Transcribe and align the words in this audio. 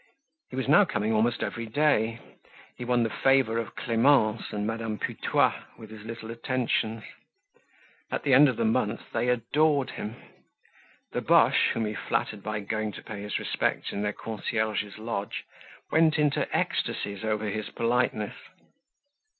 He 0.49 0.55
was 0.55 0.67
now 0.67 0.83
coming 0.83 1.13
almost 1.13 1.43
every 1.43 1.67
day. 1.67 2.17
He 2.75 2.83
won 2.83 3.03
the 3.03 3.09
favor 3.11 3.59
of 3.59 3.75
Clemence 3.75 4.51
and 4.51 4.65
Madame 4.65 4.97
Putois 4.97 5.53
with 5.77 5.91
his 5.91 6.01
little 6.03 6.31
attentions. 6.31 7.03
At 8.09 8.23
the 8.23 8.33
end 8.33 8.49
of 8.49 8.55
the 8.57 8.65
month 8.65 9.11
they 9.13 9.29
adored 9.29 9.91
him. 9.91 10.15
The 11.11 11.21
Boches, 11.21 11.73
whom 11.75 11.85
he 11.85 11.93
flattered 11.93 12.41
by 12.41 12.61
going 12.61 12.93
to 12.93 13.03
pay 13.03 13.21
his 13.21 13.37
respects 13.37 13.91
in 13.91 14.01
their 14.01 14.11
concierge's 14.11 14.97
lodge, 14.97 15.43
went 15.91 16.17
into 16.17 16.49
ecstasies 16.51 17.23
over 17.23 17.47
his 17.51 17.69
politeness. 17.69 18.33